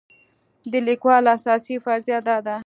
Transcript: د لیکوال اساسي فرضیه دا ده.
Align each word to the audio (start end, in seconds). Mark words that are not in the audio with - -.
د 0.71 0.73
لیکوال 0.87 1.23
اساسي 1.35 1.75
فرضیه 1.85 2.19
دا 2.27 2.37
ده. 2.45 2.55